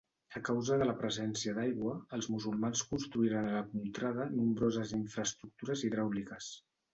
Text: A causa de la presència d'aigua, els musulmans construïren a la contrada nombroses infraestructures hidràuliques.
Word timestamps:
A 0.37 0.39
causa 0.45 0.75
de 0.81 0.85
la 0.91 0.93
presència 1.01 1.51
d'aigua, 1.57 1.93
els 2.17 2.29
musulmans 2.35 2.81
construïren 2.93 3.51
a 3.51 3.53
la 3.57 3.61
contrada 3.75 4.27
nombroses 4.39 4.97
infraestructures 5.01 5.85
hidràuliques. 5.91 6.51